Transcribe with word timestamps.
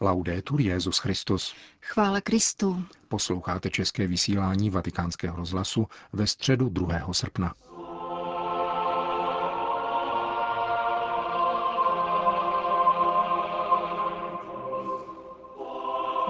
Laudetur 0.00 0.60
Jezus 0.60 0.98
Christus. 0.98 1.54
Chvála 1.82 2.20
Kristu. 2.20 2.84
Posloucháte 3.08 3.70
české 3.70 4.06
vysílání 4.06 4.70
Vatikánského 4.70 5.36
rozhlasu 5.36 5.86
ve 6.12 6.26
středu 6.26 6.68
2. 6.68 7.12
srpna. 7.12 7.54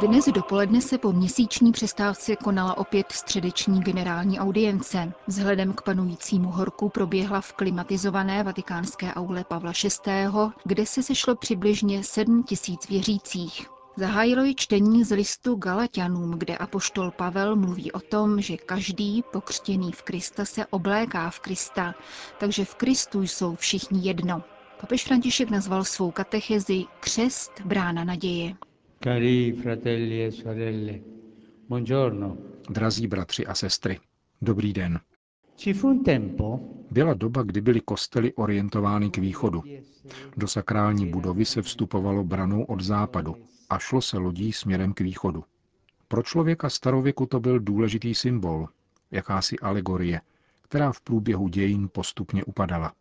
Dnes 0.01 0.25
dopoledne 0.25 0.81
se 0.81 0.99
po 0.99 1.13
měsíční 1.13 1.73
přestávce 1.73 2.37
konala 2.37 2.79
opět 2.79 3.13
středeční 3.13 3.81
generální 3.81 4.41
audience. 4.41 5.13
Vzhledem 5.27 5.73
k 5.73 5.83
panujícímu 5.83 6.51
horku 6.51 6.89
proběhla 6.89 7.41
v 7.41 7.53
klimatizované 7.53 8.43
vatikánské 8.43 9.15
aule 9.15 9.45
Pavla 9.45 9.73
VI., 10.07 10.27
kde 10.65 10.87
se 10.87 11.03
sešlo 11.03 11.37
přibližně 11.37 12.05
7 12.05 12.43
tisíc 12.43 12.89
věřících. 12.89 13.67
Zahájilo 13.96 14.45
ji 14.45 14.55
čtení 14.55 15.04
z 15.04 15.15
listu 15.15 15.54
Galatianům, 15.54 16.31
kde 16.31 16.57
apoštol 16.57 17.11
Pavel 17.11 17.57
mluví 17.57 17.93
o 17.93 18.01
tom, 18.01 18.40
že 18.40 18.57
každý 18.57 19.25
pokřtěný 19.32 19.93
v 19.93 20.03
Krista 20.03 20.45
se 20.45 20.67
obléká 20.67 21.31
v 21.31 21.40
Krista, 21.40 21.95
takže 22.39 22.65
v 22.65 22.75
Kristu 22.75 23.23
jsou 23.23 23.57
všichni 23.57 24.09
jedno. 24.09 24.43
Papež 24.81 25.04
František 25.04 25.51
nazval 25.51 25.85
svou 25.85 26.11
katechezi 26.11 26.85
Křest 27.01 27.61
brána 27.65 28.04
naděje. 28.04 28.54
Cari 29.04 29.53
fratelli 29.53 30.25
e 30.25 30.31
sorelle, 30.31 31.03
buongiorno. 31.67 32.39
Drazí 32.70 33.06
bratři 33.06 33.47
a 33.47 33.55
sestry, 33.55 34.00
dobrý 34.41 34.72
den. 34.72 35.00
Ci 35.55 35.75
fu 35.75 35.89
un 35.89 36.03
tempo 36.03 36.61
Byla 36.91 37.14
doba, 37.14 37.42
kdy 37.42 37.61
byly 37.61 37.81
kostely 37.81 38.34
orientovány 38.34 39.11
k 39.11 39.19
východu. 39.19 39.62
Do 40.36 40.48
sakrální 40.48 41.06
budovy 41.06 41.45
se 41.45 41.62
vstupovalo 41.62 42.25
branou 42.25 42.62
od 42.62 42.81
západu 42.81 43.36
a 43.70 43.78
šlo 43.78 44.03
se 44.03 44.19
lodí 44.19 44.53
směrem 44.53 44.92
k 44.92 45.00
východu. 45.00 45.45
Pro 46.09 46.23
člověka 46.23 46.70
starověku 46.70 47.27
to 47.27 47.41
byl 47.41 47.61
důležitý 47.61 48.14
symbol, 48.14 48.69
jakási 49.11 49.59
alegorie, 49.59 50.20
která 50.62 50.92
v 50.92 51.01
průběhu 51.01 51.48
dějin 51.48 51.89
postupně 51.92 52.45
upadala. 52.45 52.92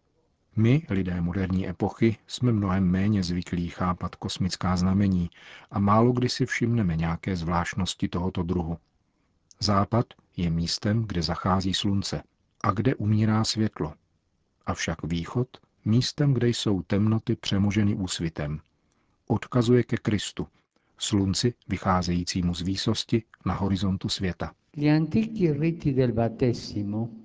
My, 0.56 0.86
lidé 0.90 1.22
moderní 1.22 1.70
epochy, 1.70 2.18
jsme 2.28 2.52
mnohem 2.52 2.84
méně 2.84 3.24
zvyklí 3.24 3.70
chápat 3.70 4.16
kosmická 4.16 4.78
znamení 4.78 5.30
a 5.72 5.80
málo 5.80 6.12
kdy 6.12 6.30
si 6.30 6.46
všimneme 6.46 6.96
nějaké 6.96 7.36
zvláštnosti 7.36 8.08
tohoto 8.08 8.44
druhu. 8.44 8.78
Západ 9.60 10.06
je 10.38 10.50
místem, 10.50 11.04
kde 11.08 11.22
zachází 11.22 11.74
slunce 11.74 12.24
a 12.64 12.72
kde 12.72 12.96
umírá 12.96 13.44
světlo. 13.44 13.94
Avšak 14.66 15.04
východ 15.04 15.48
místem, 15.86 16.34
kde 16.34 16.48
jsou 16.48 16.82
temnoty 16.82 17.36
přemoženy 17.36 17.96
úsvitem. 17.96 18.60
Odkazuje 19.28 19.84
ke 19.84 19.98
Kristu, 19.98 20.48
slunci 20.98 21.54
vycházejícímu 21.68 22.56
z 22.56 22.62
výsosti 22.62 23.24
na 23.46 23.54
horizontu 23.54 24.10
světa. 24.10 24.54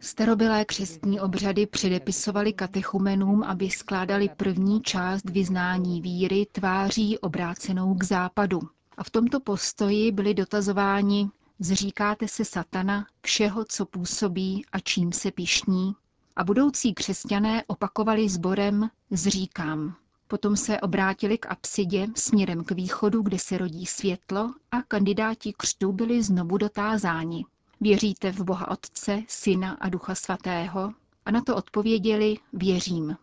Starobylé 0.01 0.65
křestní 0.65 1.21
obřady 1.21 1.67
předepisovaly 1.67 2.53
katechumenům, 2.53 3.43
aby 3.43 3.71
skládali 3.71 4.29
první 4.37 4.81
část 4.83 5.25
vyznání 5.31 6.01
víry 6.01 6.47
tváří 6.53 7.19
obrácenou 7.19 7.95
k 7.95 8.05
západu. 8.05 8.61
A 8.97 9.05
v 9.05 9.11
tomto 9.11 9.41
postoji 9.41 10.13
byli 10.13 10.35
dotazováni, 10.35 11.31
zříkáte 11.59 12.29
se 12.29 12.45
satana, 12.45 13.07
všeho, 13.23 13.65
co 13.65 13.87
působí 13.87 14.65
a 14.73 14.81
čím 14.81 15.13
se 15.13 15.31
pišní. 15.31 15.93
A 16.37 16.45
budoucí 16.45 16.95
křesťané 16.95 17.65
opakovali 17.67 18.29
sborem 18.29 18.89
zříkám. 19.11 19.95
Potom 20.29 20.57
se 20.57 20.81
obrátili 20.81 21.39
k 21.39 21.47
apsidě 21.47 22.07
směrem 22.17 22.65
k 22.65 22.71
východu, 22.71 23.23
kde 23.23 23.39
se 23.39 23.59
rodí 23.59 23.87
světlo 23.87 24.55
a 24.71 24.83
kandidáti 24.83 25.53
křtu 25.57 25.93
byli 25.93 26.23
znovu 26.23 26.59
dotázáni. 26.59 27.45
Věříte 27.81 28.33
v 28.33 28.41
Boha 28.41 28.71
Otce, 28.71 29.23
Syna 29.29 29.73
a 29.81 29.89
Ducha 29.89 30.15
Svatého? 30.15 30.93
A 31.25 31.31
na 31.31 31.41
to 31.41 31.57
odpověděli 31.57 32.37
věřím. 32.53 33.17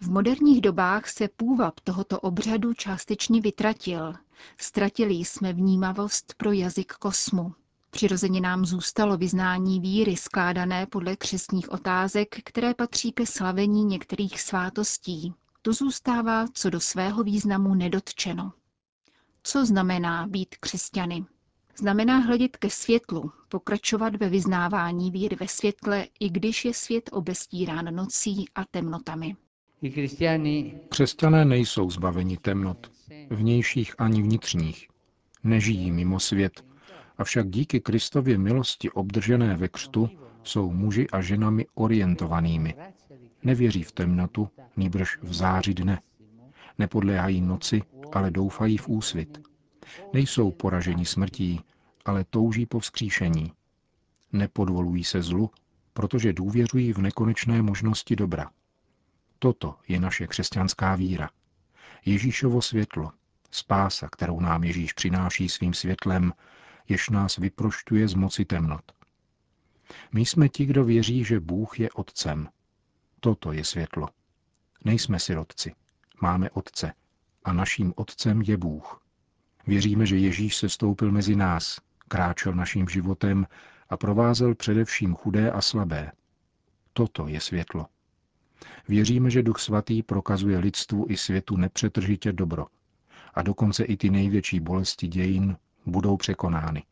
V 0.00 0.10
moderních 0.10 0.60
dobách 0.60 1.08
se 1.08 1.28
půvab 1.36 1.80
tohoto 1.80 2.20
obřadu 2.20 2.74
částečně 2.74 3.40
vytratil. 3.40 4.14
Ztratili 4.58 5.14
jsme 5.14 5.52
vnímavost 5.52 6.34
pro 6.36 6.52
jazyk 6.52 6.92
kosmu. 6.92 7.52
Přirozeně 7.90 8.40
nám 8.40 8.64
zůstalo 8.64 9.16
vyznání 9.16 9.80
víry 9.80 10.16
skládané 10.16 10.86
podle 10.86 11.16
křesních 11.16 11.72
otázek, 11.72 12.36
které 12.44 12.74
patří 12.74 13.12
ke 13.12 13.26
slavení 13.26 13.84
některých 13.84 14.40
svátostí. 14.40 15.34
To 15.66 15.72
zůstává 15.72 16.46
co 16.52 16.70
do 16.70 16.80
svého 16.80 17.22
významu 17.24 17.74
nedotčeno. 17.74 18.52
Co 19.42 19.66
znamená 19.66 20.26
být 20.26 20.56
křesťany? 20.60 21.24
Znamená 21.78 22.18
hledět 22.18 22.56
ke 22.56 22.70
světlu, 22.70 23.32
pokračovat 23.48 24.16
ve 24.16 24.28
vyznávání 24.28 25.10
víry 25.10 25.36
ve 25.40 25.48
světle, 25.48 26.06
i 26.20 26.30
když 26.30 26.64
je 26.64 26.74
svět 26.74 27.10
obestírán 27.12 27.94
nocí 27.94 28.44
a 28.54 28.64
temnotami. 28.64 29.36
Křesťané 30.88 31.44
nejsou 31.44 31.90
zbaveni 31.90 32.36
temnot, 32.36 32.90
vnějších 33.30 33.94
ani 33.98 34.22
vnitřních. 34.22 34.88
Nežijí 35.44 35.90
mimo 35.90 36.20
svět, 36.20 36.64
avšak 37.18 37.50
díky 37.50 37.80
Kristově 37.80 38.38
milosti 38.38 38.90
obdržené 38.90 39.56
ve 39.56 39.68
křtu 39.68 40.10
jsou 40.42 40.72
muži 40.72 41.06
a 41.12 41.20
ženami 41.20 41.66
orientovanými. 41.74 42.74
Nevěří 43.44 43.82
v 43.82 43.92
temnotu, 43.92 44.48
nýbrž 44.76 45.18
v 45.22 45.34
záři 45.34 45.74
dne. 45.74 46.00
Nepodléhají 46.78 47.40
noci, 47.40 47.82
ale 48.12 48.30
doufají 48.30 48.76
v 48.78 48.88
úsvit. 48.88 49.40
Nejsou 50.12 50.50
poraženi 50.50 51.06
smrtí, 51.06 51.60
ale 52.04 52.24
touží 52.24 52.66
po 52.66 52.78
vzkříšení. 52.78 53.52
Nepodvolují 54.32 55.04
se 55.04 55.22
zlu, 55.22 55.50
protože 55.92 56.32
důvěřují 56.32 56.92
v 56.92 56.98
nekonečné 56.98 57.62
možnosti 57.62 58.16
dobra. 58.16 58.50
Toto 59.38 59.76
je 59.88 60.00
naše 60.00 60.26
křesťanská 60.26 60.94
víra. 60.94 61.30
Ježíšovo 62.04 62.62
světlo, 62.62 63.12
spása, 63.50 64.08
kterou 64.08 64.40
nám 64.40 64.64
Ježíš 64.64 64.92
přináší 64.92 65.48
svým 65.48 65.74
světlem, 65.74 66.32
jež 66.88 67.10
nás 67.10 67.36
vyprošťuje 67.36 68.08
z 68.08 68.14
moci 68.14 68.44
temnot. 68.44 68.92
My 70.12 70.20
jsme 70.20 70.48
ti, 70.48 70.66
kdo 70.66 70.84
věří, 70.84 71.24
že 71.24 71.40
Bůh 71.40 71.80
je 71.80 71.90
Otcem. 71.90 72.48
Toto 73.24 73.52
je 73.52 73.64
světlo. 73.64 74.08
Nejsme 74.84 75.18
sirotci. 75.18 75.74
Máme 76.22 76.50
Otce. 76.50 76.92
A 77.44 77.52
naším 77.52 77.92
Otcem 77.96 78.42
je 78.42 78.56
Bůh. 78.56 79.02
Věříme, 79.66 80.06
že 80.06 80.16
Ježíš 80.16 80.56
se 80.56 80.68
stoupil 80.68 81.12
mezi 81.12 81.36
nás, 81.36 81.80
kráčel 82.08 82.54
naším 82.54 82.88
životem 82.88 83.46
a 83.88 83.96
provázel 83.96 84.54
především 84.54 85.14
chudé 85.14 85.50
a 85.50 85.60
slabé. 85.60 86.12
Toto 86.92 87.28
je 87.28 87.40
světlo. 87.40 87.86
Věříme, 88.88 89.30
že 89.30 89.42
Duch 89.42 89.58
Svatý 89.58 90.02
prokazuje 90.02 90.58
lidstvu 90.58 91.06
i 91.08 91.16
světu 91.16 91.56
nepřetržitě 91.56 92.32
dobro 92.32 92.66
a 93.34 93.42
dokonce 93.42 93.84
i 93.84 93.96
ty 93.96 94.10
největší 94.10 94.60
bolesti 94.60 95.08
dějin 95.08 95.56
budou 95.86 96.16
překonány. 96.16 96.82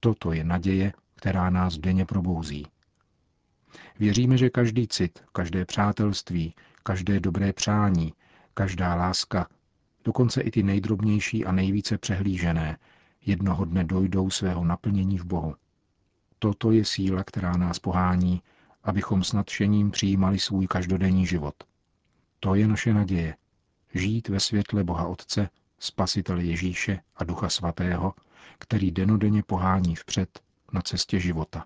Toto 0.00 0.32
je 0.32 0.44
naděje, 0.44 0.92
která 1.14 1.50
nás 1.50 1.78
denně 1.78 2.04
probouzí. 2.04 2.66
Věříme, 3.98 4.36
že 4.36 4.50
každý 4.50 4.88
cit, 4.88 5.24
každé 5.32 5.64
přátelství, 5.64 6.54
každé 6.82 7.20
dobré 7.20 7.52
přání, 7.52 8.12
každá 8.54 8.94
láska, 8.94 9.48
dokonce 10.04 10.40
i 10.40 10.50
ty 10.50 10.62
nejdrobnější 10.62 11.44
a 11.44 11.52
nejvíce 11.52 11.98
přehlížené, 11.98 12.78
jednoho 13.26 13.64
dne 13.64 13.84
dojdou 13.84 14.30
svého 14.30 14.64
naplnění 14.64 15.18
v 15.18 15.24
Bohu. 15.24 15.54
Toto 16.38 16.70
je 16.70 16.84
síla, 16.84 17.24
která 17.24 17.56
nás 17.56 17.78
pohání, 17.78 18.42
abychom 18.84 19.24
s 19.24 19.32
nadšením 19.32 19.90
přijímali 19.90 20.38
svůj 20.38 20.66
každodenní 20.66 21.26
život. 21.26 21.54
To 22.40 22.54
je 22.54 22.68
naše 22.68 22.94
naděje. 22.94 23.36
Žít 23.94 24.28
ve 24.28 24.40
světle 24.40 24.84
Boha 24.84 25.06
Otce, 25.06 25.48
Spasitele 25.78 26.44
Ježíše 26.44 27.00
a 27.16 27.24
Ducha 27.24 27.48
Svatého, 27.48 28.14
který 28.58 28.90
denodenně 28.90 29.42
pohání 29.42 29.96
vpřed 29.96 30.40
na 30.72 30.80
cestě 30.82 31.20
života. 31.20 31.64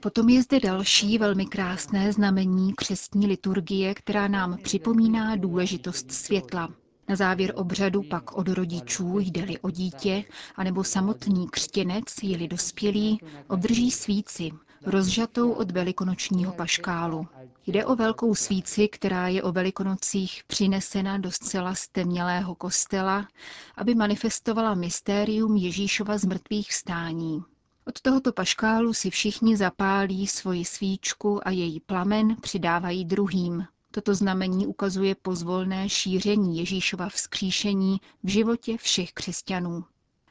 Potom 0.00 0.28
je 0.28 0.42
zde 0.42 0.60
další 0.60 1.18
velmi 1.18 1.46
krásné 1.46 2.12
znamení 2.12 2.74
křestní 2.74 3.26
liturgie, 3.26 3.94
která 3.94 4.28
nám 4.28 4.58
připomíná 4.62 5.36
důležitost 5.36 6.12
světla. 6.12 6.68
Na 7.08 7.16
závěr 7.16 7.52
obřadu 7.56 8.02
pak 8.02 8.38
od 8.38 8.48
rodičů, 8.48 9.18
jde-li 9.18 9.58
o 9.58 9.70
dítě, 9.70 10.24
anebo 10.56 10.84
samotný 10.84 11.48
křtěnec, 11.50 12.04
je-li 12.22 12.48
dospělý, 12.48 13.18
obdrží 13.48 13.90
svíci, 13.90 14.50
rozžatou 14.86 15.50
od 15.52 15.70
velikonočního 15.70 16.52
paškálu. 16.52 17.26
Jde 17.66 17.84
o 17.84 17.96
velkou 17.96 18.34
svíci, 18.34 18.88
která 18.88 19.28
je 19.28 19.42
o 19.42 19.52
velikonocích 19.52 20.42
přinesena 20.46 21.18
do 21.18 21.30
zcela 21.30 21.74
stemnělého 21.74 22.54
kostela, 22.54 23.28
aby 23.76 23.94
manifestovala 23.94 24.74
mystérium 24.74 25.56
Ježíšova 25.56 26.18
zmrtvých 26.18 26.70
vstání. 26.70 27.44
Od 27.86 28.00
tohoto 28.00 28.32
paškálu 28.32 28.94
si 28.94 29.10
všichni 29.10 29.56
zapálí 29.56 30.26
svoji 30.26 30.64
svíčku 30.64 31.48
a 31.48 31.50
její 31.50 31.80
plamen 31.80 32.36
přidávají 32.40 33.04
druhým. 33.04 33.64
Toto 33.90 34.14
znamení 34.14 34.66
ukazuje 34.66 35.14
pozvolné 35.14 35.88
šíření 35.88 36.58
Ježíšova 36.58 37.08
vzkříšení 37.08 38.00
v 38.22 38.28
životě 38.28 38.76
všech 38.78 39.12
křesťanů. 39.12 39.84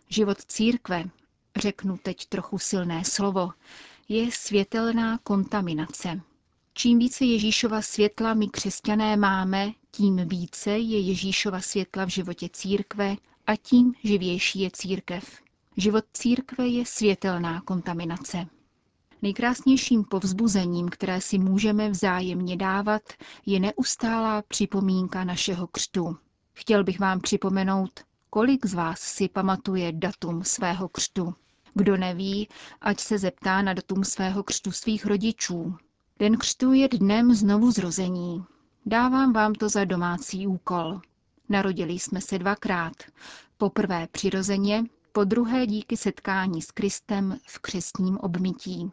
Život 0.09 0.37
církve, 0.47 1.03
řeknu 1.55 1.97
teď 2.03 2.25
trochu 2.25 2.59
silné 2.59 3.03
slovo, 3.05 3.49
je 4.09 4.31
světelná 4.31 5.17
kontaminace. 5.17 6.21
Čím 6.75 6.99
více 6.99 7.25
Ježíšova 7.25 7.81
světla 7.81 8.33
my 8.33 8.47
křesťané 8.47 9.17
máme, 9.17 9.71
tím 9.91 10.27
více 10.27 10.69
je 10.69 10.99
Ježíšova 10.99 11.61
světla 11.61 12.05
v 12.05 12.09
životě 12.09 12.49
církve 12.53 13.15
a 13.47 13.55
tím 13.55 13.93
živější 14.03 14.59
je 14.59 14.69
církev. 14.73 15.39
Život 15.77 16.05
církve 16.13 16.67
je 16.67 16.85
světelná 16.85 17.61
kontaminace. 17.61 18.47
Nejkrásnějším 19.21 20.03
povzbuzením, 20.03 20.89
které 20.89 21.21
si 21.21 21.37
můžeme 21.37 21.89
vzájemně 21.89 22.57
dávat, 22.57 23.01
je 23.45 23.59
neustálá 23.59 24.41
připomínka 24.41 25.23
našeho 25.23 25.67
křtu. 25.67 26.17
Chtěl 26.53 26.83
bych 26.83 26.99
vám 26.99 27.21
připomenout, 27.21 27.99
kolik 28.29 28.65
z 28.65 28.73
vás 28.73 28.99
si 28.99 29.27
pamatuje 29.27 29.91
datum 29.91 30.43
svého 30.43 30.89
křtu. 30.89 31.33
Kdo 31.73 31.97
neví, 31.97 32.49
ať 32.81 32.99
se 32.99 33.17
zeptá 33.17 33.61
na 33.61 33.73
datum 33.73 34.03
svého 34.03 34.43
křtu 34.43 34.71
svých 34.71 35.05
rodičů. 35.05 35.75
Den 36.23 36.37
křtu 36.37 36.73
je 36.73 36.87
dnem 36.87 37.33
znovu 37.33 37.71
zrození. 37.71 38.43
Dávám 38.85 39.33
vám 39.33 39.53
to 39.53 39.69
za 39.69 39.85
domácí 39.85 40.47
úkol. 40.47 41.01
Narodili 41.49 41.93
jsme 41.93 42.21
se 42.21 42.39
dvakrát. 42.39 42.93
Poprvé 43.57 44.07
přirozeně, 44.11 44.83
po 45.11 45.23
druhé 45.23 45.67
díky 45.67 45.97
setkání 45.97 46.61
s 46.61 46.71
Kristem 46.71 47.37
v 47.47 47.59
křestním 47.59 48.17
obmytí. 48.17 48.91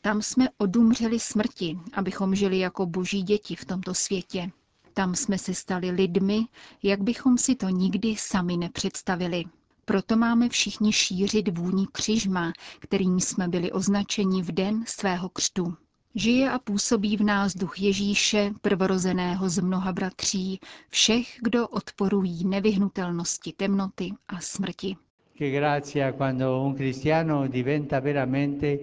Tam 0.00 0.22
jsme 0.22 0.48
odumřeli 0.58 1.20
smrti, 1.20 1.78
abychom 1.92 2.34
žili 2.34 2.58
jako 2.58 2.86
boží 2.86 3.22
děti 3.22 3.56
v 3.56 3.64
tomto 3.64 3.94
světě. 3.94 4.50
Tam 4.94 5.14
jsme 5.14 5.38
se 5.38 5.54
stali 5.54 5.90
lidmi, 5.90 6.46
jak 6.82 7.02
bychom 7.02 7.38
si 7.38 7.54
to 7.54 7.68
nikdy 7.68 8.16
sami 8.18 8.56
nepředstavili. 8.56 9.44
Proto 9.84 10.16
máme 10.16 10.48
všichni 10.48 10.92
šířit 10.92 11.58
vůni 11.58 11.86
křižma, 11.92 12.52
kterým 12.80 13.20
jsme 13.20 13.48
byli 13.48 13.72
označeni 13.72 14.42
v 14.42 14.52
den 14.52 14.84
svého 14.86 15.28
křtu. 15.28 15.76
Žije 16.14 16.50
a 16.50 16.58
působí 16.58 17.16
v 17.16 17.22
nás 17.22 17.54
duch 17.56 17.78
Ježíše, 17.80 18.52
prvorozeného 18.60 19.48
z 19.48 19.58
mnoha 19.58 19.92
bratří, 19.92 20.60
všech, 20.88 21.38
kdo 21.42 21.68
odporují 21.68 22.44
nevyhnutelnosti 22.44 23.52
temnoty 23.52 24.10
a 24.28 24.40
smrti. 24.40 24.96
Che 25.38 25.50
grazia 25.50 26.12
quando 26.12 26.62
un 26.62 26.74
cristiano 26.74 27.46
diventa 27.48 28.00
veramente 28.00 28.78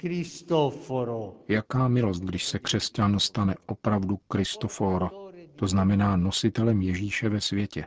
Cristoforo. 0.00 1.34
Jaká 1.48 1.88
milost, 1.88 2.22
když 2.22 2.44
se 2.46 2.58
křesťan 2.58 3.18
stane 3.18 3.54
opravdu 3.66 4.16
Kristoforo, 4.28 5.10
to 5.56 5.66
znamená 5.66 6.16
nositelem 6.16 6.82
Ježíše 6.82 7.28
ve 7.28 7.40
světě. 7.40 7.86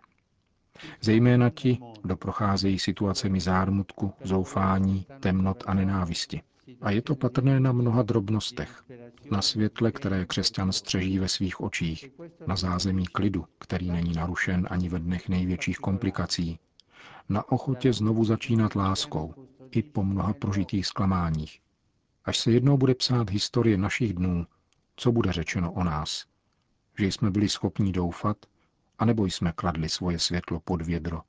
Zejména 1.01 1.50
ti, 1.50 1.78
kdo 2.01 2.18
procházejí 2.18 2.80
situacemi 2.80 3.40
zármutku, 3.40 4.13
zoufání, 4.24 5.06
temnot 5.19 5.63
a 5.68 5.74
nenávisti. 5.74 6.42
A 6.81 6.92
je 6.92 7.01
to 7.01 7.15
patrné 7.15 7.60
na 7.60 7.71
mnoha 7.71 8.04
drobnostech. 8.04 8.83
Na 9.31 9.42
světle, 9.42 9.92
které 9.92 10.25
křesťan 10.25 10.71
střeží 10.71 11.19
ve 11.19 11.27
svých 11.27 11.62
očích, 11.62 12.10
na 12.48 12.56
zázemí 12.56 13.06
klidu, 13.06 13.45
který 13.60 13.92
není 13.92 14.13
narušen 14.13 14.68
ani 14.69 14.89
ve 14.89 15.00
dnech 15.00 15.30
největších 15.30 15.77
komplikací, 15.77 16.60
na 17.30 17.51
ochotě 17.51 17.94
znovu 17.94 18.25
začínat 18.25 18.75
láskou, 18.75 19.33
i 19.71 19.83
po 19.83 20.04
mnoha 20.04 20.33
prožitých 20.33 20.88
zklamáních. 20.88 21.60
Až 22.25 22.38
se 22.38 22.51
jednou 22.51 22.77
bude 22.77 22.95
psát 22.95 23.30
historie 23.30 23.77
našich 23.77 24.13
dnů, 24.13 24.45
co 24.95 25.12
bude 25.12 25.31
řečeno 25.31 25.71
o 25.71 25.83
nás? 25.83 26.25
Že 27.00 27.06
jsme 27.06 27.31
byli 27.31 27.50
schopni 27.50 27.92
doufat, 27.92 28.38
anebo 29.00 29.25
jsme 29.25 29.51
kladli 29.51 29.89
svoje 29.89 30.19
světlo 30.19 30.59
pod 30.59 30.81
vědro. 30.81 31.21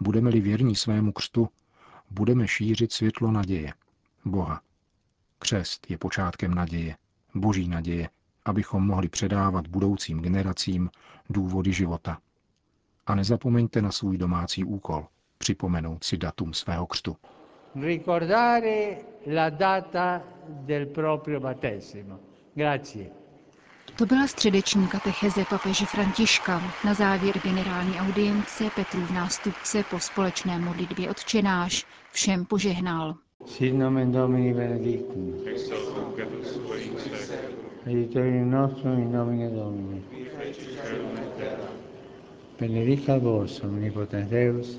Budeme-li 0.00 0.40
věrní 0.40 0.76
svému 0.76 1.12
křtu, 1.12 1.48
budeme 2.10 2.48
šířit 2.48 2.92
světlo 2.92 3.30
naděje, 3.32 3.72
Boha. 4.24 4.60
Křest 5.38 5.90
je 5.90 5.98
počátkem 5.98 6.54
naděje, 6.54 6.96
boží 7.34 7.68
naděje, 7.68 8.08
abychom 8.44 8.86
mohli 8.86 9.08
předávat 9.08 9.66
budoucím 9.66 10.20
generacím 10.20 10.90
důvody 11.30 11.72
života. 11.72 12.18
A 13.06 13.14
nezapomeňte 13.14 13.82
na 13.82 13.92
svůj 13.92 14.18
domácí 14.18 14.64
úkol, 14.64 15.06
připomenout 15.38 16.04
si 16.04 16.16
datum 16.16 16.54
svého 16.54 16.86
křtu. 16.86 17.16
Ricordare 17.74 18.96
la 19.34 19.50
data 19.50 20.22
del 20.48 20.86
proprio 20.86 21.40
battesimo. 21.40 22.18
Grazie. 22.54 23.10
To 23.96 24.06
byla 24.06 24.26
středeční 24.26 24.88
katecheze 24.88 25.44
papeže 25.50 25.86
Františka. 25.86 26.62
Na 26.84 26.94
závěr 26.94 27.38
generální 27.38 27.98
audience 27.98 28.70
Petrův 28.74 29.10
nástupce 29.10 29.84
po 29.90 30.00
společné 30.00 30.58
modlitbě 30.58 31.10
odčenáš 31.10 31.86
všem 32.12 32.44
požehnal. 32.44 33.14
Sin 33.46 33.78
nomen 33.78 34.12
Domini 34.12 34.52
benedictum. 34.52 35.34
Ex 35.46 35.68
il 35.68 35.74
nunc 35.94 36.18
et 36.18 36.28
in 36.32 36.98
seculum. 37.18 37.64
Aiutorium 37.86 38.48
nomine 39.10 39.50
Domini. 39.50 40.02
Benedica 42.58 43.18
vos, 43.18 43.60
omnipotens 43.62 44.28
Deus, 44.28 44.78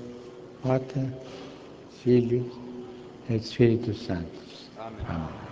Pater, 0.62 1.12
Filius 2.02 2.52
e 3.28 3.38
Spiritus 3.38 4.06
Sanctus. 4.06 4.70
Amen. 4.78 5.06
Amen. 5.06 5.46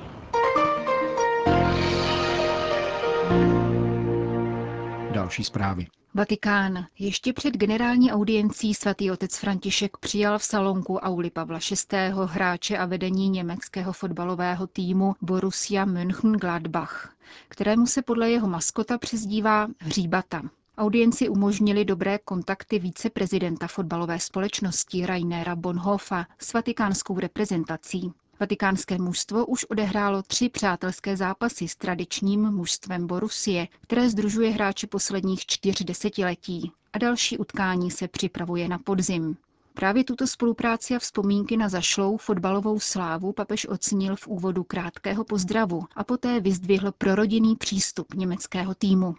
Další 5.13 5.45
zprávy. 5.45 5.87
Vatikán. 6.17 6.87
Ještě 6.99 7.33
před 7.33 7.57
generální 7.57 8.13
audiencí 8.13 8.75
svatý 8.75 9.11
otec 9.11 9.37
František 9.39 9.97
přijal 9.97 10.39
v 10.39 10.45
salonku 10.45 10.97
Auli 10.97 11.31
Pavla 11.31 11.59
VI. 11.71 11.97
hráče 12.25 12.79
a 12.79 12.87
vedení 12.87 13.29
německého 13.29 13.93
fotbalového 13.93 14.67
týmu 14.67 15.15
Borussia 15.23 15.85
Mönchengladbach, 15.85 17.15
kterému 17.49 17.87
se 17.87 18.03
podle 18.03 18.31
jeho 18.31 18.49
maskota 18.49 18.99
přezdívá 18.99 19.69
Hříbata. 19.79 20.43
Audienci 20.79 21.29
umožnili 21.29 21.85
dobré 21.85 22.19
kontakty 22.19 22.79
víceprezidenta 22.79 23.67
fotbalové 23.67 24.19
společnosti 24.19 25.07
Rainera 25.07 25.57
Bonhofa 25.57 26.27
s 26.39 26.53
vatikánskou 26.53 27.19
reprezentací. 27.19 28.13
Vatikánské 28.41 28.99
mužstvo 28.99 29.47
už 29.47 29.65
odehrálo 29.65 30.23
tři 30.23 30.49
přátelské 30.49 31.17
zápasy 31.17 31.69
s 31.69 31.77
tradičním 31.77 32.41
mužstvem 32.41 33.07
Borusie, 33.07 33.69
které 33.81 34.11
združuje 34.11 34.51
hráče 34.51 34.87
posledních 34.87 35.47
čtyř 35.47 35.85
desetiletí. 35.85 36.73
A 36.93 36.99
další 36.99 37.39
utkání 37.39 37.91
se 37.91 38.09
připravuje 38.09 38.69
na 38.69 38.79
podzim. 38.79 39.37
Právě 39.75 40.05
tuto 40.05 40.27
spolupráci 40.27 40.95
a 40.95 40.99
vzpomínky 40.99 41.57
na 41.57 41.69
zašlou 41.69 42.17
fotbalovou 42.17 42.81
slávu 42.81 43.33
papež 43.33 43.67
ocenil 43.69 44.17
v 44.17 44.27
úvodu 44.27 44.65
krátkého 44.65 45.25
pozdravu 45.25 45.85
a 45.97 46.05
poté 46.05 46.41
vyzdvihl 46.41 46.93
prorodinný 46.99 47.57
přístup 47.57 48.15
německého 48.15 48.75
týmu. 48.75 49.15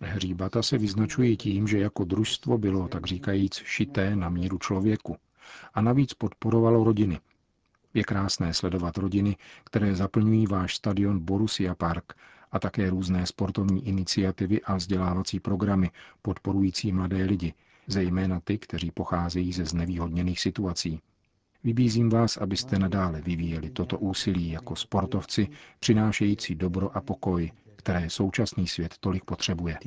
Hříbata 0.00 0.62
se 0.62 0.78
vyznačují 0.78 1.36
tím, 1.36 1.68
že 1.68 1.78
jako 1.78 2.04
družstvo 2.04 2.58
bylo, 2.58 2.88
tak 2.88 3.06
říkajíc, 3.06 3.54
šité 3.54 4.16
na 4.16 4.28
míru 4.28 4.58
člověku 4.58 5.16
a 5.74 5.80
navíc 5.80 6.14
podporovalo 6.14 6.84
rodiny. 6.84 7.20
Je 7.96 8.04
krásné 8.04 8.54
sledovat 8.54 8.98
rodiny, 8.98 9.36
které 9.64 9.94
zaplňují 9.94 10.46
váš 10.46 10.76
stadion 10.76 11.18
Borussia 11.18 11.74
Park 11.74 12.12
a 12.52 12.58
také 12.58 12.90
různé 12.90 13.26
sportovní 13.26 13.88
iniciativy 13.88 14.62
a 14.62 14.76
vzdělávací 14.76 15.40
programy 15.40 15.90
podporující 16.22 16.92
mladé 16.92 17.24
lidi, 17.24 17.54
zejména 17.86 18.40
ty, 18.40 18.58
kteří 18.58 18.90
pocházejí 18.90 19.52
ze 19.52 19.64
znevýhodněných 19.64 20.40
situací. 20.40 21.00
Vybízím 21.64 22.10
vás, 22.10 22.36
abyste 22.36 22.78
nadále 22.78 23.20
vyvíjeli 23.20 23.70
toto 23.70 23.98
úsilí 23.98 24.50
jako 24.50 24.76
sportovci, 24.76 25.48
přinášející 25.78 26.54
dobro 26.54 26.96
a 26.96 27.00
pokoj, 27.00 27.52
které 27.76 28.10
současný 28.10 28.66
svět 28.66 28.94
tolik 29.00 29.24
potřebuje. 29.24 29.78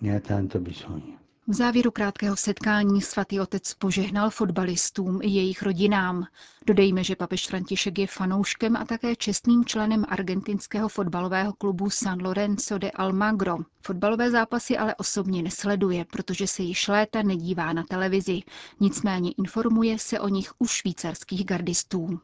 di 0.00 1.25
V 1.48 1.54
závěru 1.54 1.90
krátkého 1.90 2.36
setkání 2.36 3.02
svatý 3.02 3.40
otec 3.40 3.74
požehnal 3.74 4.30
fotbalistům 4.30 5.20
i 5.22 5.28
jejich 5.28 5.62
rodinám. 5.62 6.26
Dodejme, 6.66 7.04
že 7.04 7.16
papež 7.16 7.46
František 7.46 7.98
je 7.98 8.06
fanouškem 8.06 8.76
a 8.76 8.84
také 8.84 9.16
čestným 9.16 9.64
členem 9.64 10.04
argentinského 10.08 10.88
fotbalového 10.88 11.52
klubu 11.52 11.90
San 11.90 12.22
Lorenzo 12.22 12.78
de 12.78 12.90
Almagro. 12.90 13.56
Fotbalové 13.82 14.30
zápasy 14.30 14.76
ale 14.76 14.94
osobně 14.94 15.42
nesleduje, 15.42 16.04
protože 16.04 16.46
se 16.46 16.62
již 16.62 16.88
léta 16.88 17.22
nedívá 17.22 17.72
na 17.72 17.82
televizi. 17.82 18.40
Nicméně 18.80 19.30
informuje 19.38 19.98
se 19.98 20.20
o 20.20 20.28
nich 20.28 20.52
u 20.58 20.66
švýcarských 20.66 21.46
gardistů. 21.46 22.20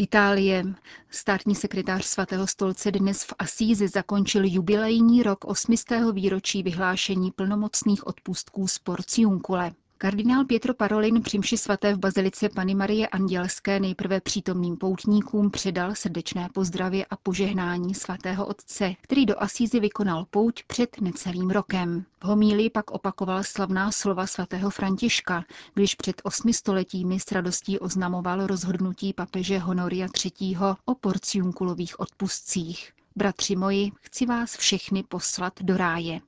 Itálie. 0.00 0.64
Státní 1.10 1.54
sekretář 1.54 2.04
svatého 2.04 2.46
stolce 2.46 2.92
dnes 2.92 3.22
v 3.22 3.34
Asízi 3.38 3.88
zakončil 3.88 4.42
jubilejní 4.44 5.22
rok 5.22 5.44
800. 5.44 6.12
výročí 6.12 6.62
vyhlášení 6.62 7.30
plnomocných 7.30 8.06
odpustků 8.06 8.66
z 8.68 8.78
Porciunkule. 8.78 9.72
Kardinál 10.00 10.44
Pietro 10.44 10.74
Parolin 10.74 11.22
při 11.22 11.38
mši 11.38 11.56
svaté 11.56 11.94
v 11.94 11.98
bazilice 11.98 12.48
Pany 12.48 12.74
Marie 12.74 13.08
Andělské 13.08 13.80
nejprve 13.80 14.20
přítomným 14.20 14.76
poutníkům 14.76 15.50
předal 15.50 15.94
srdečné 15.94 16.48
pozdravy 16.54 17.06
a 17.06 17.16
požehnání 17.16 17.94
svatého 17.94 18.46
otce, 18.46 18.94
který 19.00 19.26
do 19.26 19.42
Asízy 19.42 19.80
vykonal 19.80 20.26
pouť 20.30 20.62
před 20.66 21.00
necelým 21.00 21.50
rokem. 21.50 22.04
V 22.20 22.24
homílii 22.24 22.70
pak 22.70 22.90
opakoval 22.90 23.44
slavná 23.44 23.92
slova 23.92 24.26
svatého 24.26 24.70
Františka, 24.70 25.44
když 25.74 25.94
před 25.94 26.20
osmi 26.24 26.52
stoletími 26.52 27.20
s 27.20 27.32
radostí 27.32 27.78
oznamoval 27.78 28.46
rozhodnutí 28.46 29.12
papeže 29.12 29.58
Honoria 29.58 30.06
III. 30.24 30.56
o 30.84 30.94
porciunkulových 30.94 32.00
odpustcích. 32.00 32.92
Bratři 33.16 33.56
moji, 33.56 33.90
chci 34.00 34.26
vás 34.26 34.56
všechny 34.56 35.02
poslat 35.02 35.52
do 35.62 35.76
ráje. 35.76 36.20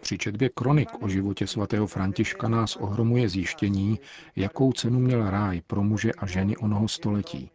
Při 0.00 0.18
četbě 0.18 0.48
kronik 0.48 0.88
o 1.02 1.08
životě 1.08 1.46
svatého 1.46 1.86
Františka 1.86 2.48
nás 2.48 2.76
ohromuje 2.76 3.28
zjištění, 3.28 4.00
jakou 4.36 4.72
cenu 4.72 5.00
měl 5.00 5.30
ráj 5.30 5.60
pro 5.66 5.82
muže 5.82 6.12
a 6.12 6.26
ženy 6.26 6.56
onoho 6.56 6.88
století. 6.88 7.50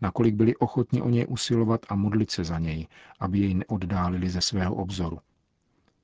Nakolik 0.00 0.34
byli 0.34 0.56
ochotni 0.56 1.02
o 1.02 1.08
něj 1.08 1.26
usilovat 1.28 1.80
a 1.88 1.94
modlit 1.94 2.30
se 2.30 2.44
za 2.44 2.58
něj, 2.58 2.86
aby 3.20 3.38
jej 3.38 3.54
neoddálili 3.54 4.30
ze 4.30 4.40
svého 4.40 4.74
obzoru. 4.74 5.18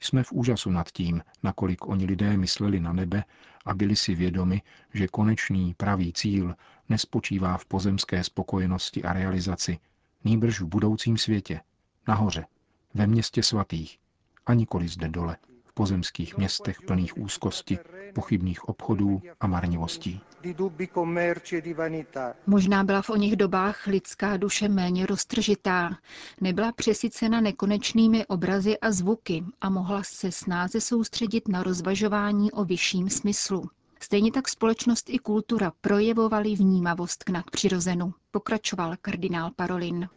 Jsme 0.00 0.22
v 0.22 0.32
úžasu 0.32 0.70
nad 0.70 0.90
tím, 0.90 1.22
nakolik 1.42 1.88
oni 1.88 2.06
lidé 2.06 2.36
mysleli 2.36 2.80
na 2.80 2.92
nebe 2.92 3.24
a 3.64 3.74
byli 3.74 3.96
si 3.96 4.14
vědomi, 4.14 4.62
že 4.94 5.08
konečný 5.08 5.74
pravý 5.74 6.12
cíl 6.12 6.54
nespočívá 6.88 7.56
v 7.56 7.64
pozemské 7.64 8.24
spokojenosti 8.24 9.02
a 9.02 9.12
realizaci, 9.12 9.78
nýbrž 10.24 10.60
v 10.60 10.66
budoucím 10.66 11.18
světě, 11.18 11.60
nahoře, 12.08 12.44
ve 12.94 13.06
městě 13.06 13.42
svatých 13.42 13.98
a 14.46 14.54
nikoli 14.54 14.88
zde 14.88 15.08
dole, 15.08 15.36
v 15.64 15.72
pozemských 15.74 16.36
městech 16.36 16.82
plných 16.86 17.18
úzkosti, 17.18 17.78
pochybných 18.14 18.68
obchodů 18.68 19.22
a 19.40 19.46
marnivostí. 19.46 20.20
Možná 22.46 22.84
byla 22.84 23.02
v 23.02 23.10
oněch 23.10 23.36
dobách 23.36 23.86
lidská 23.86 24.36
duše 24.36 24.68
méně 24.68 25.06
roztržitá, 25.06 25.90
nebyla 26.40 26.72
přesycena 26.72 27.40
nekonečnými 27.40 28.26
obrazy 28.26 28.78
a 28.78 28.90
zvuky 28.90 29.44
a 29.60 29.70
mohla 29.70 30.02
se 30.02 30.32
snáze 30.32 30.80
soustředit 30.80 31.48
na 31.48 31.62
rozvažování 31.62 32.52
o 32.52 32.64
vyšším 32.64 33.10
smyslu. 33.10 33.70
Stejně 34.02 34.32
tak 34.32 34.48
společnost 34.48 35.10
i 35.10 35.18
kultura 35.18 35.72
projevovali 35.80 36.54
vnímavost 36.54 37.24
k 37.24 37.30
nadpřirozenu, 37.30 38.14
pokračoval 38.30 38.94
kardinál 39.02 39.50
Parolin. 39.56 40.08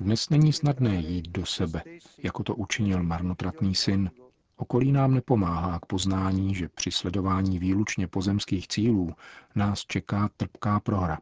Dnes 0.00 0.28
není 0.30 0.52
snadné 0.52 0.94
jít 0.94 1.28
do 1.28 1.46
sebe, 1.46 1.82
jako 2.22 2.42
to 2.42 2.54
učinil 2.54 3.02
marnotratný 3.02 3.74
syn. 3.74 4.10
Okolí 4.56 4.92
nám 4.92 5.14
nepomáhá 5.14 5.78
k 5.78 5.86
poznání, 5.86 6.54
že 6.54 6.68
při 6.68 6.90
sledování 6.90 7.58
výlučně 7.58 8.06
pozemských 8.06 8.68
cílů 8.68 9.14
nás 9.54 9.84
čeká 9.86 10.30
trpká 10.36 10.80
prohra. 10.80 11.18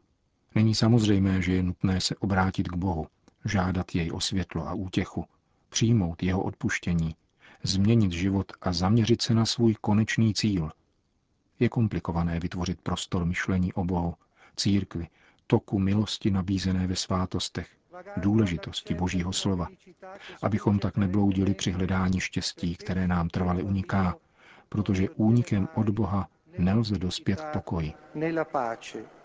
Není 0.55 0.75
samozřejmé, 0.75 1.41
že 1.41 1.53
je 1.53 1.63
nutné 1.63 2.01
se 2.01 2.15
obrátit 2.15 2.67
k 2.67 2.75
Bohu, 2.75 3.07
žádat 3.45 3.95
jej 3.95 4.11
o 4.11 4.19
světlo 4.19 4.67
a 4.67 4.73
útěchu, 4.73 5.25
přijmout 5.69 6.23
jeho 6.23 6.43
odpuštění, 6.43 7.15
změnit 7.63 8.11
život 8.11 8.51
a 8.61 8.73
zaměřit 8.73 9.21
se 9.21 9.33
na 9.33 9.45
svůj 9.45 9.75
konečný 9.81 10.33
cíl. 10.33 10.71
Je 11.59 11.69
komplikované 11.69 12.39
vytvořit 12.39 12.81
prostor 12.81 13.25
myšlení 13.25 13.73
o 13.73 13.83
Bohu, 13.83 14.13
církvi, 14.55 15.07
toku 15.47 15.79
milosti 15.79 16.31
nabízené 16.31 16.87
ve 16.87 16.95
svátostech, 16.95 17.67
důležitosti 18.17 18.93
Božího 18.93 19.33
slova, 19.33 19.67
abychom 20.41 20.79
tak 20.79 20.97
nebloudili 20.97 21.53
při 21.53 21.71
hledání 21.71 22.19
štěstí, 22.19 22.75
které 22.75 23.07
nám 23.07 23.29
trvale 23.29 23.63
uniká, 23.63 24.15
protože 24.69 25.09
únikem 25.09 25.67
od 25.75 25.89
Boha 25.89 26.27
nelze 26.57 26.97
dospět 26.97 27.41
k 27.41 27.51
pokoji. 27.53 27.93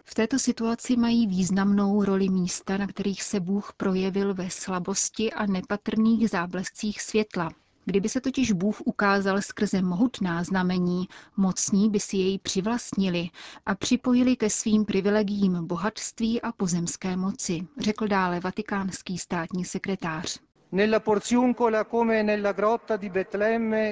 V 0.05 0.15
této 0.15 0.39
situaci 0.39 0.97
mají 0.97 1.27
významnou 1.27 2.05
roli 2.05 2.29
místa, 2.29 2.77
na 2.77 2.87
kterých 2.87 3.23
se 3.23 3.41
Bůh 3.41 3.73
projevil 3.77 4.35
ve 4.35 4.51
slabosti 4.51 5.33
a 5.33 5.47
nepatrných 5.47 6.31
záblescích 6.31 7.03
světla, 7.03 7.51
Kdyby 7.91 8.09
se 8.09 8.21
totiž 8.21 8.53
Bůh 8.53 8.81
ukázal 8.85 9.43
skrze 9.43 9.83
mohutná 9.83 10.45
znamení, 10.45 11.09
mocní 11.37 11.91
by 11.91 12.01
si 12.01 12.17
jej 12.17 12.39
přivlastnili 12.39 13.29
a 13.67 13.75
připojili 13.75 14.37
ke 14.37 14.51
svým 14.51 14.85
privilegiím 14.85 15.67
bohatství 15.67 16.43
a 16.43 16.53
pozemské 16.53 17.17
moci, 17.17 17.67
řekl 17.79 18.09
dále 18.09 18.41
vatikánský 18.41 19.19
státní 19.19 19.65
sekretář. 19.65 20.39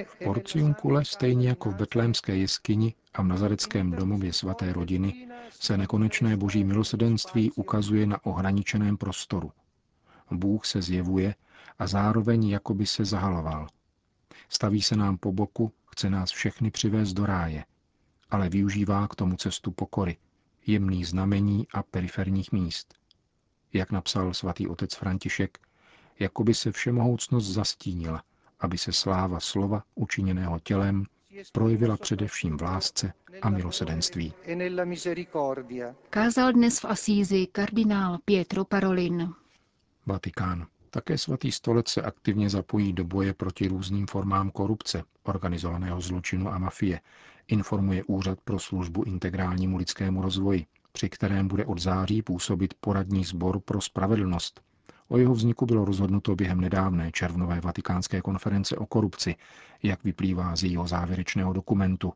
V 0.05 0.23
Porciunkule, 0.23 1.05
stejně 1.05 1.47
jako 1.47 1.69
v 1.69 1.75
betlémské 1.75 2.35
jeskyni 2.35 2.95
a 3.13 3.21
v 3.21 3.27
nazareckém 3.27 3.91
domově 3.91 4.33
svaté 4.33 4.73
rodiny, 4.73 5.27
se 5.49 5.77
nekonečné 5.77 6.37
boží 6.37 6.63
milosedenství 6.63 7.51
ukazuje 7.51 8.05
na 8.05 8.25
ohraničeném 8.25 8.97
prostoru. 8.97 9.51
Bůh 10.31 10.65
se 10.65 10.81
zjevuje 10.81 11.35
a 11.79 11.87
zároveň 11.87 12.49
jakoby 12.49 12.85
se 12.85 13.05
zahaloval– 13.05 13.67
Staví 14.49 14.81
se 14.81 14.95
nám 14.95 15.17
po 15.17 15.31
boku, 15.31 15.71
chce 15.91 16.09
nás 16.09 16.31
všechny 16.31 16.71
přivést 16.71 17.13
do 17.13 17.25
ráje, 17.25 17.65
ale 18.29 18.49
využívá 18.49 19.07
k 19.07 19.15
tomu 19.15 19.35
cestu 19.35 19.71
pokory, 19.71 20.17
jemných 20.67 21.07
znamení 21.07 21.67
a 21.73 21.83
periferních 21.83 22.51
míst. 22.51 22.93
Jak 23.73 23.91
napsal 23.91 24.33
svatý 24.33 24.67
otec 24.67 24.95
František, 24.95 25.57
jako 26.19 26.43
by 26.43 26.53
se 26.53 26.71
všemohoucnost 26.71 27.47
zastínila, 27.47 28.23
aby 28.59 28.77
se 28.77 28.93
sláva 28.93 29.39
slova 29.39 29.83
učiněného 29.95 30.59
tělem 30.59 31.05
projevila 31.51 31.97
především 31.97 32.57
v 32.57 32.61
lásce 32.61 33.13
a 33.41 33.49
milosedenství. 33.49 34.33
Kázal 36.09 36.53
dnes 36.53 36.79
v 36.79 36.85
Asízi 36.85 37.47
kardinál 37.51 38.17
Pietro 38.25 38.65
Parolin. 38.65 39.33
Vatikán. 40.05 40.67
Také 40.91 41.17
svatý 41.17 41.51
stolec 41.51 41.87
se 41.87 42.01
aktivně 42.01 42.49
zapojí 42.49 42.93
do 42.93 43.03
boje 43.03 43.33
proti 43.33 43.67
různým 43.67 44.07
formám 44.07 44.51
korupce, 44.51 45.03
organizovaného 45.23 46.01
zločinu 46.01 46.49
a 46.49 46.57
mafie, 46.57 47.01
informuje 47.47 48.03
Úřad 48.03 48.41
pro 48.41 48.59
službu 48.59 49.03
integrálnímu 49.03 49.77
lidskému 49.77 50.21
rozvoji, 50.21 50.65
při 50.91 51.09
kterém 51.09 51.47
bude 51.47 51.65
od 51.65 51.79
září 51.79 52.21
působit 52.21 52.73
poradní 52.79 53.23
sbor 53.23 53.59
pro 53.59 53.81
spravedlnost. 53.81 54.61
O 55.07 55.17
jeho 55.17 55.33
vzniku 55.33 55.65
bylo 55.65 55.85
rozhodnuto 55.85 56.35
během 56.35 56.61
nedávné 56.61 57.11
červnové 57.11 57.61
vatikánské 57.61 58.21
konference 58.21 58.77
o 58.77 58.85
korupci, 58.85 59.35
jak 59.83 60.03
vyplývá 60.03 60.55
z 60.55 60.63
jejího 60.63 60.87
závěrečného 60.87 61.53
dokumentu, 61.53 62.13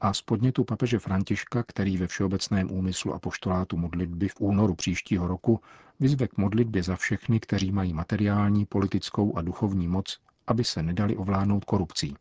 a 0.00 0.14
z 0.14 0.22
podnětu 0.22 0.64
papeže 0.64 0.98
Františka, 0.98 1.62
který 1.62 1.96
ve 1.96 2.06
všeobecném 2.06 2.72
úmyslu 2.72 3.14
a 3.14 3.18
poštolátu 3.18 3.76
modlitby 3.76 4.28
v 4.28 4.40
únoru 4.40 4.74
příštího 4.74 5.28
roku 5.28 5.60
vyzve 6.00 6.28
k 6.28 6.36
modlitbě 6.36 6.82
za 6.82 6.96
všechny, 6.96 7.40
kteří 7.40 7.72
mají 7.72 7.92
materiální, 7.92 8.66
politickou 8.66 9.36
a 9.36 9.42
duchovní 9.42 9.88
moc, 9.88 10.18
aby 10.46 10.64
se 10.64 10.82
nedali 10.82 11.16
ovládnout 11.16 11.64
korupcí. 11.64 12.16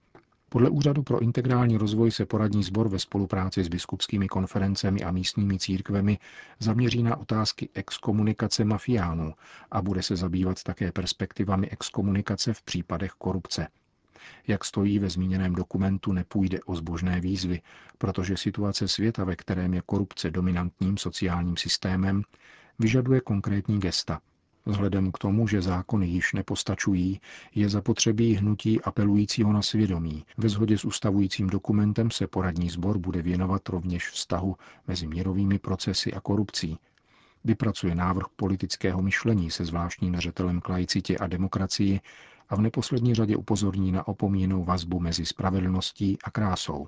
Podle 0.49 0.69
Úřadu 0.69 1.03
pro 1.03 1.19
integrální 1.19 1.77
rozvoj 1.77 2.11
se 2.11 2.25
poradní 2.25 2.63
sbor 2.63 2.89
ve 2.89 2.99
spolupráci 2.99 3.63
s 3.63 3.67
biskupskými 3.67 4.27
konferencemi 4.27 5.03
a 5.03 5.11
místními 5.11 5.59
církvemi 5.59 6.19
zaměří 6.59 7.03
na 7.03 7.17
otázky 7.17 7.69
exkomunikace 7.73 8.65
mafiánů 8.65 9.33
a 9.71 9.81
bude 9.81 10.03
se 10.03 10.15
zabývat 10.15 10.63
také 10.63 10.91
perspektivami 10.91 11.69
exkomunikace 11.69 12.53
v 12.53 12.61
případech 12.61 13.11
korupce. 13.11 13.67
Jak 14.47 14.65
stojí 14.65 14.99
ve 14.99 15.09
zmíněném 15.09 15.55
dokumentu, 15.55 16.11
nepůjde 16.11 16.59
o 16.65 16.75
zbožné 16.75 17.21
výzvy, 17.21 17.61
protože 17.97 18.37
situace 18.37 18.87
světa, 18.87 19.23
ve 19.23 19.35
kterém 19.35 19.73
je 19.73 19.81
korupce 19.85 20.31
dominantním 20.31 20.97
sociálním 20.97 21.57
systémem, 21.57 22.23
vyžaduje 22.79 23.21
konkrétní 23.21 23.79
gesta. 23.79 24.19
Vzhledem 24.65 25.11
k 25.11 25.17
tomu, 25.17 25.47
že 25.47 25.61
zákony 25.61 26.07
již 26.07 26.33
nepostačují, 26.33 27.21
je 27.55 27.69
zapotřebí 27.69 28.33
hnutí 28.33 28.81
apelujícího 28.81 29.53
na 29.53 29.61
svědomí. 29.61 30.25
Ve 30.37 30.49
shodě 30.49 30.77
s 30.77 30.85
ustavujícím 30.85 31.47
dokumentem 31.47 32.11
se 32.11 32.27
poradní 32.27 32.69
sbor 32.69 32.97
bude 32.97 33.21
věnovat 33.21 33.69
rovněž 33.69 34.09
vztahu 34.09 34.55
mezi 34.87 35.07
mírovými 35.07 35.59
procesy 35.59 36.13
a 36.13 36.19
korupcí. 36.21 36.77
Vypracuje 37.43 37.95
návrh 37.95 38.25
politického 38.35 39.01
myšlení 39.01 39.51
se 39.51 39.65
zvláštním 39.65 40.11
neřetelem 40.11 40.61
k 40.61 40.69
laicitě 40.69 41.17
a 41.17 41.27
demokracii 41.27 41.99
a 42.49 42.55
v 42.55 42.61
neposlední 42.61 43.15
řadě 43.15 43.35
upozorní 43.35 43.91
na 43.91 44.07
opomíjenou 44.07 44.63
vazbu 44.63 44.99
mezi 44.99 45.25
spravedlností 45.25 46.17
a 46.23 46.31
krásou. 46.31 46.87